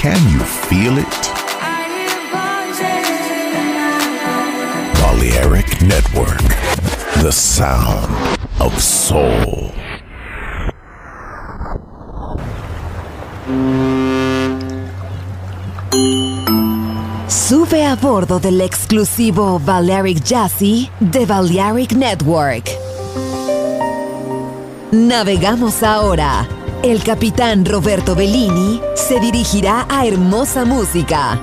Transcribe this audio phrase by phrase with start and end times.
[0.00, 1.16] Can you feel it?
[4.94, 6.38] Balearic Network,
[7.20, 9.72] the sound of soul.
[17.26, 22.70] Sube a bordo del exclusivo Balearic Jazzy de Balearic Network.
[24.92, 26.57] Navegamos ahora.
[26.88, 31.38] El capitán Roberto Bellini se dirigirá a hermosa música.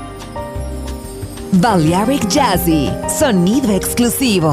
[1.51, 4.51] Balearic Jazzy, sonido exclusivo.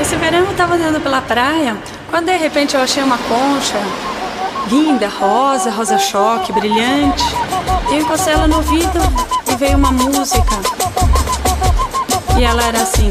[0.00, 1.76] Esse verão eu tava andando pela praia,
[2.08, 3.80] quando de repente eu achei uma concha
[4.70, 6.52] linda, rosa, rosa choque,
[7.94, 7.96] brilhante.
[7.96, 8.98] Eu encostei ela no ouvido
[9.50, 10.60] e veio uma música.
[12.38, 13.10] E ela era assim.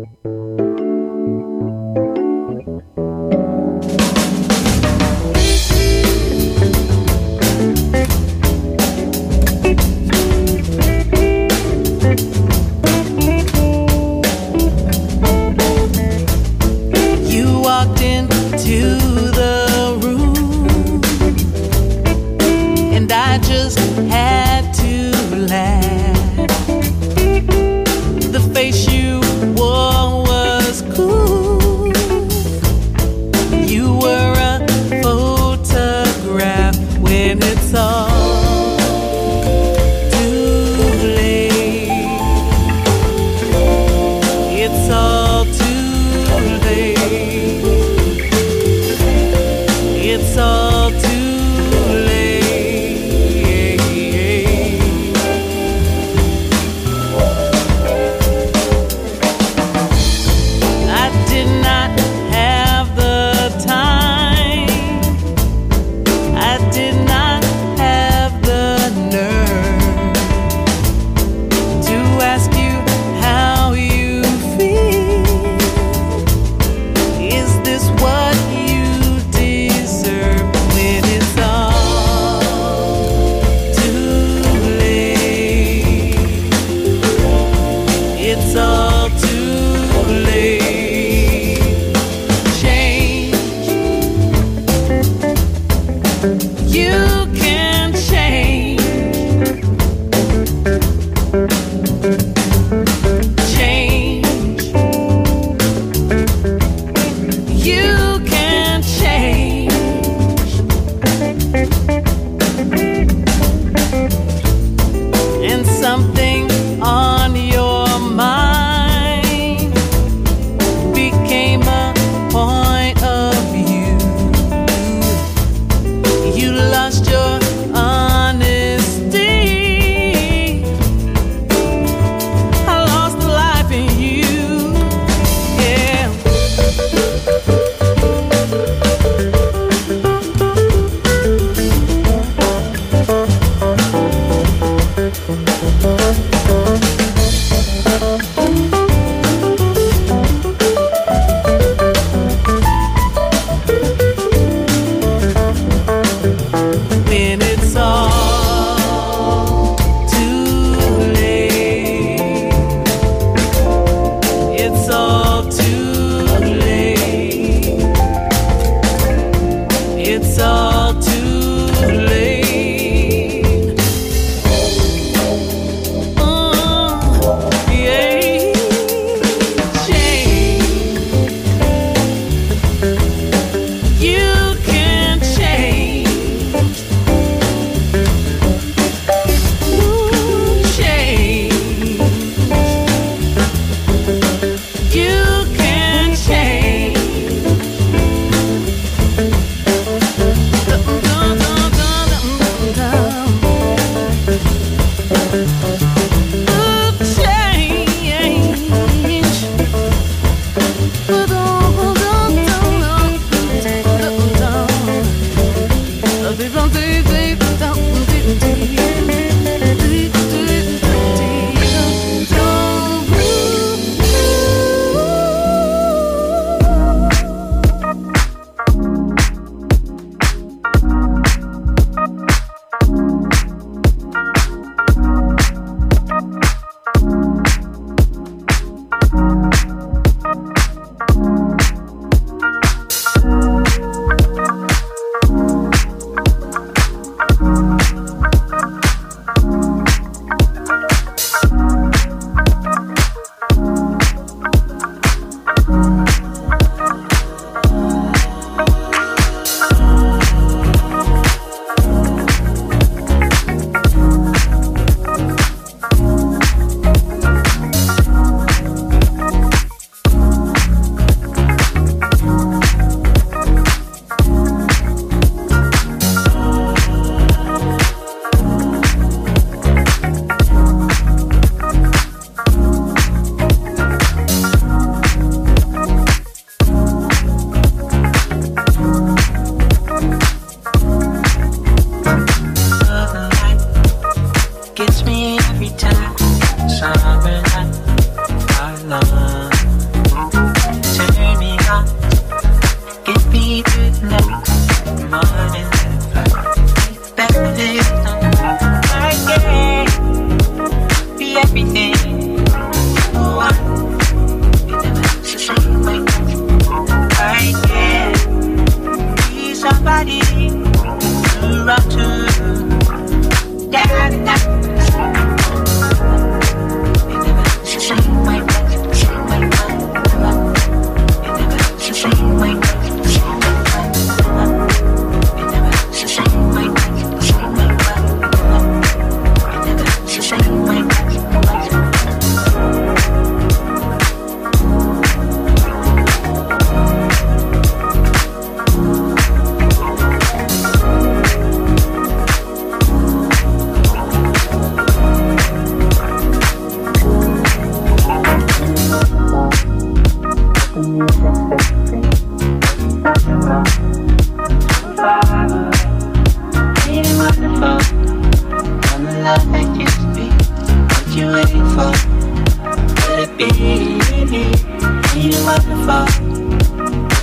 [375.85, 376.05] fall.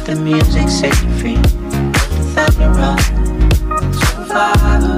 [0.06, 1.36] The music set you free.
[1.36, 3.18] The thunder rolls
[4.28, 4.97] so.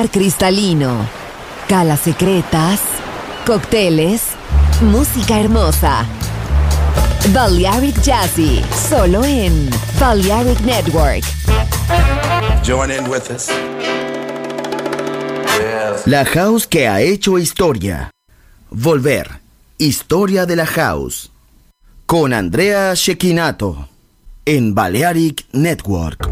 [0.00, 1.06] Mar cristalino,
[1.68, 2.80] calas secretas,
[3.44, 4.22] cócteles,
[4.80, 6.06] música hermosa.
[7.34, 9.68] Balearic Jazzy, solo en
[10.00, 11.22] Balearic Network.
[12.64, 13.48] Join in with us.
[15.58, 16.06] Yes.
[16.06, 18.10] La house que ha hecho historia.
[18.70, 19.28] Volver.
[19.76, 21.30] Historia de la house.
[22.06, 23.86] Con Andrea Shekinato.
[24.46, 26.29] En Balearic Network.